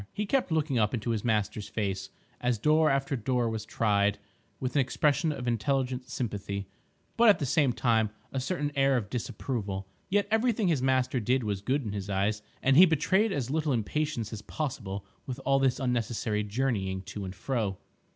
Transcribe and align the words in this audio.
He 0.11 0.25
kept 0.25 0.51
looking 0.51 0.79
up 0.79 0.95
into 0.95 1.11
his 1.11 1.23
master's 1.23 1.67
face, 1.67 2.09
as 2.39 2.57
door 2.57 2.89
after 2.89 3.15
door 3.15 3.47
was 3.47 3.65
tried, 3.65 4.17
with 4.59 4.73
an 4.75 4.79
expression 4.81 5.31
of 5.31 5.47
intelligent 5.47 6.09
sympathy, 6.09 6.65
but 7.17 7.29
at 7.29 7.37
the 7.37 7.45
same 7.45 7.71
time 7.71 8.09
a 8.31 8.39
certain 8.39 8.71
air 8.75 8.97
of 8.97 9.11
disapproval. 9.11 9.85
Yet 10.09 10.27
everything 10.31 10.69
his 10.69 10.81
master 10.81 11.19
did 11.19 11.43
was 11.43 11.61
good 11.61 11.83
in 11.83 11.91
his 11.91 12.09
eyes, 12.09 12.41
and 12.63 12.77
he 12.77 12.87
betrayed 12.87 13.31
as 13.31 13.51
little 13.51 13.71
impatience 13.73 14.33
as 14.33 14.41
possible 14.41 15.05
with 15.27 15.39
all 15.45 15.59
this 15.59 15.79
unnecessary 15.79 16.43
journeying 16.43 17.03
to 17.03 17.23
and 17.23 17.35
fro. 17.35 17.77